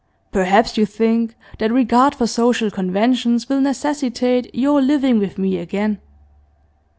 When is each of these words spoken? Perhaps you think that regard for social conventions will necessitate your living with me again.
Perhaps 0.31 0.77
you 0.77 0.85
think 0.87 1.35
that 1.59 1.71
regard 1.71 2.15
for 2.15 2.25
social 2.25 2.71
conventions 2.71 3.47
will 3.47 3.61
necessitate 3.61 4.49
your 4.51 4.81
living 4.81 5.19
with 5.19 5.37
me 5.37 5.57
again. 5.59 5.99